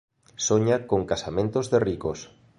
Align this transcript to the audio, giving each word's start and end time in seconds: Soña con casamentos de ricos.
Soña 0.45 0.77
con 0.89 1.01
casamentos 1.11 1.65
de 1.71 1.77
ricos. 1.87 2.19